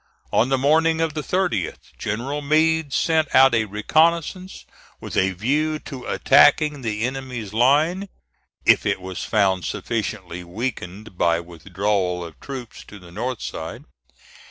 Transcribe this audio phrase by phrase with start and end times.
[0.33, 4.65] On the morning of the 30th, General Meade sent out a reconnoissance
[4.99, 8.09] with a view to attacking the enemy's line,
[8.65, 13.83] if it was found sufficiently weakened by withdrawal of troops to the north side.